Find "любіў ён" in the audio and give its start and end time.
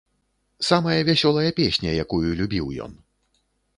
2.41-2.91